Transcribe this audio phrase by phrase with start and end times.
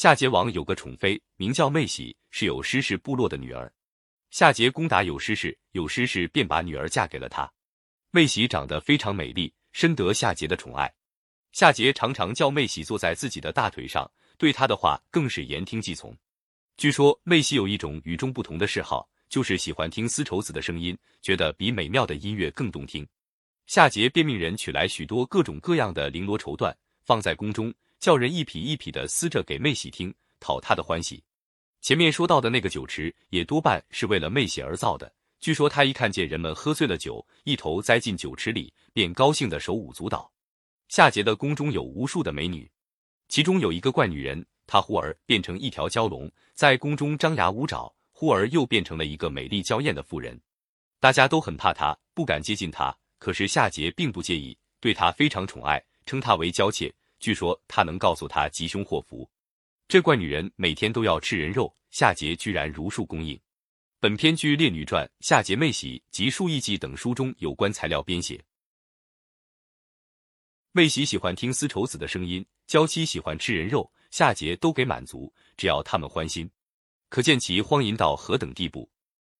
[0.00, 3.70] 夏桀王有个宠妃，名叫妹喜，是有师氏部落的女儿。
[4.30, 7.52] 夏桀攻打有师氏，有师氏便把女儿嫁给了他。
[8.10, 10.90] 妹喜长得非常美丽，深得夏桀的宠爱。
[11.52, 16.16] 夏桀常常叫妹喜坐在自己的大腿上，对他的话更是言听计从。
[16.78, 23.06] 据说妹喜有一种与众不同的嗜好，就是喜欢听丝绸子的声音，觉得比美妙的音乐更动听。
[23.66, 26.74] 夏桀便命人取来许多各种各样的绫罗绸缎，
[27.04, 27.70] 放在宫中，
[28.00, 31.22] 叫人一匹一匹的撕着给妹喜听，讨她的欢喜。
[31.82, 35.12] 前面说到的那个酒池，也多半是为了妹喜而造的。
[35.38, 40.30] 据说他一看见人们喝醉了酒，一头栽进酒池里，便高兴的手舞足蹈。
[40.88, 42.70] 夏桀的宫中有无数的美女，
[43.28, 50.38] 其中有一个怪女人，她忽而变成一条蛟龙，在宫中张牙舞爪，忽而又变成了一个美丽娇艳的妇人。
[51.00, 52.94] 大家都很怕她，不敢接近她。
[53.18, 56.92] 可是夏桀并不介意，对她非常宠爱，称她为娇妾。
[57.20, 59.30] 据说他能告诉她吉凶祸福。
[59.86, 63.38] 这怪女人每天都要吃人肉，夏桀居然如数供应。
[64.00, 68.42] 本篇据《列女传》《夏桀妹喜》及《数艺记》等书中有关材料编写。
[70.72, 76.50] 妹喜喜欢听丝绸子的声音，娇妻喜欢吃人肉，夏桀都给满足，只要他们欢心，
[77.08, 78.88] 可见其荒淫到何等地步。